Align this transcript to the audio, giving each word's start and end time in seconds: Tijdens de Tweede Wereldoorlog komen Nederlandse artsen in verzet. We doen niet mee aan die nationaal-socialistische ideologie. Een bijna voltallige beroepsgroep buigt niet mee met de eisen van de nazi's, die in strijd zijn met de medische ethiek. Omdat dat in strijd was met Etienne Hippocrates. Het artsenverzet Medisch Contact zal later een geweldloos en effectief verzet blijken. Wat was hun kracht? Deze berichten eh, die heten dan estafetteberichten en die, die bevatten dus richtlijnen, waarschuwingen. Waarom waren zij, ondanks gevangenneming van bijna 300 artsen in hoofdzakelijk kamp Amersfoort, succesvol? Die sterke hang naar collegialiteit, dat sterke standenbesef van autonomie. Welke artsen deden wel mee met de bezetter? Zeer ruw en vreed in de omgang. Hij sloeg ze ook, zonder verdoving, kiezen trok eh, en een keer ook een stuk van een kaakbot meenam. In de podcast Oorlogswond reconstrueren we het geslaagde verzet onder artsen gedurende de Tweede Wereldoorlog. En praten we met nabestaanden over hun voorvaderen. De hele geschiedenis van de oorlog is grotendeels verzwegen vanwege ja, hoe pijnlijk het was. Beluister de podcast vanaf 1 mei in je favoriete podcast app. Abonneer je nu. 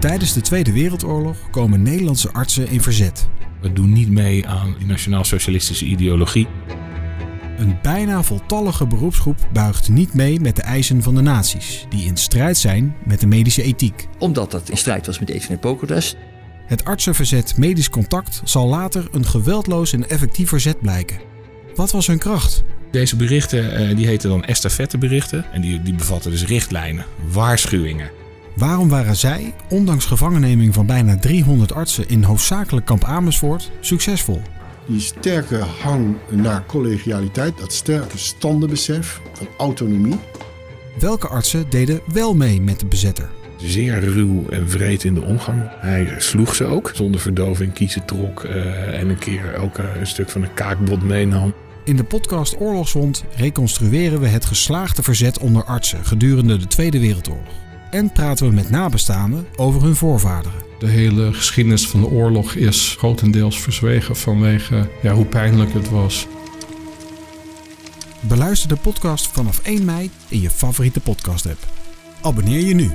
Tijdens 0.00 0.32
de 0.32 0.40
Tweede 0.40 0.72
Wereldoorlog 0.72 1.36
komen 1.50 1.82
Nederlandse 1.82 2.32
artsen 2.32 2.68
in 2.68 2.80
verzet. 2.80 3.28
We 3.60 3.72
doen 3.72 3.92
niet 3.92 4.10
mee 4.10 4.46
aan 4.46 4.74
die 4.78 4.86
nationaal-socialistische 4.86 5.84
ideologie. 5.84 6.46
Een 7.58 7.78
bijna 7.82 8.22
voltallige 8.22 8.86
beroepsgroep 8.86 9.48
buigt 9.52 9.88
niet 9.88 10.14
mee 10.14 10.40
met 10.40 10.56
de 10.56 10.62
eisen 10.62 11.02
van 11.02 11.14
de 11.14 11.20
nazi's, 11.20 11.86
die 11.88 12.06
in 12.06 12.16
strijd 12.16 12.56
zijn 12.56 12.96
met 13.04 13.20
de 13.20 13.26
medische 13.26 13.62
ethiek. 13.62 14.06
Omdat 14.18 14.50
dat 14.50 14.68
in 14.68 14.76
strijd 14.76 15.06
was 15.06 15.18
met 15.18 15.28
Etienne 15.28 15.58
Hippocrates. 15.62 16.16
Het 16.66 16.84
artsenverzet 16.84 17.56
Medisch 17.56 17.90
Contact 17.90 18.40
zal 18.44 18.66
later 18.66 19.08
een 19.12 19.26
geweldloos 19.26 19.92
en 19.92 20.08
effectief 20.08 20.48
verzet 20.48 20.80
blijken. 20.80 21.20
Wat 21.74 21.90
was 21.90 22.06
hun 22.06 22.18
kracht? 22.18 22.64
Deze 22.90 23.16
berichten 23.16 23.76
eh, 23.76 23.96
die 23.96 24.06
heten 24.06 24.28
dan 24.28 24.44
estafetteberichten 24.44 25.52
en 25.52 25.60
die, 25.60 25.82
die 25.82 25.94
bevatten 25.94 26.30
dus 26.30 26.44
richtlijnen, 26.44 27.04
waarschuwingen. 27.32 28.10
Waarom 28.56 28.88
waren 28.88 29.16
zij, 29.16 29.54
ondanks 29.68 30.04
gevangenneming 30.04 30.74
van 30.74 30.86
bijna 30.86 31.16
300 31.16 31.72
artsen 31.72 32.08
in 32.08 32.22
hoofdzakelijk 32.22 32.86
kamp 32.86 33.04
Amersfoort, 33.04 33.70
succesvol? 33.80 34.42
Die 34.86 35.00
sterke 35.00 35.56
hang 35.56 36.16
naar 36.30 36.66
collegialiteit, 36.66 37.58
dat 37.58 37.72
sterke 37.72 38.18
standenbesef 38.18 39.20
van 39.32 39.46
autonomie. 39.58 40.18
Welke 40.98 41.28
artsen 41.28 41.70
deden 41.70 42.00
wel 42.12 42.34
mee 42.34 42.60
met 42.60 42.80
de 42.80 42.86
bezetter? 42.86 43.30
Zeer 43.56 44.00
ruw 44.00 44.48
en 44.48 44.70
vreed 44.70 45.04
in 45.04 45.14
de 45.14 45.22
omgang. 45.22 45.62
Hij 45.78 46.14
sloeg 46.18 46.54
ze 46.54 46.64
ook, 46.64 46.90
zonder 46.94 47.20
verdoving, 47.20 47.72
kiezen 47.72 48.04
trok 48.04 48.44
eh, 48.44 49.00
en 49.00 49.08
een 49.08 49.18
keer 49.18 49.56
ook 49.56 49.78
een 49.78 50.06
stuk 50.06 50.30
van 50.30 50.42
een 50.42 50.54
kaakbot 50.54 51.02
meenam. 51.02 51.54
In 51.84 51.96
de 51.96 52.04
podcast 52.04 52.60
Oorlogswond 52.60 53.24
reconstrueren 53.34 54.20
we 54.20 54.26
het 54.26 54.44
geslaagde 54.44 55.02
verzet 55.02 55.38
onder 55.38 55.64
artsen 55.64 56.04
gedurende 56.04 56.56
de 56.56 56.66
Tweede 56.66 57.00
Wereldoorlog. 57.00 57.65
En 57.96 58.12
praten 58.12 58.48
we 58.48 58.54
met 58.54 58.70
nabestaanden 58.70 59.46
over 59.56 59.82
hun 59.82 59.94
voorvaderen. 59.94 60.62
De 60.78 60.86
hele 60.86 61.32
geschiedenis 61.32 61.88
van 61.88 62.00
de 62.00 62.06
oorlog 62.06 62.54
is 62.54 62.94
grotendeels 62.98 63.60
verzwegen 63.60 64.16
vanwege 64.16 64.88
ja, 65.02 65.12
hoe 65.12 65.24
pijnlijk 65.24 65.72
het 65.72 65.90
was. 65.90 66.26
Beluister 68.20 68.68
de 68.68 68.76
podcast 68.76 69.26
vanaf 69.26 69.60
1 69.62 69.84
mei 69.84 70.10
in 70.28 70.40
je 70.40 70.50
favoriete 70.50 71.00
podcast 71.00 71.46
app. 71.46 71.66
Abonneer 72.22 72.66
je 72.66 72.74
nu. 72.74 72.90